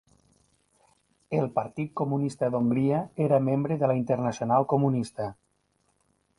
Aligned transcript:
El 1.39 1.49
Partit 1.57 1.91
Comunista 2.01 2.49
d'Hongria 2.55 3.03
era 3.27 3.41
membre 3.51 3.79
de 3.85 3.93
la 3.95 4.01
Internacional 4.01 4.69
Comunista. 4.75 5.33